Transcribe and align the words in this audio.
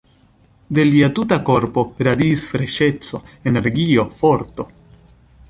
De 0.77 0.85
lia 0.87 1.09
tuta 1.19 1.37
korpo 1.49 1.83
radiis 2.07 2.47
freŝeco, 2.55 3.21
energio, 3.53 4.09
forto. 4.25 4.69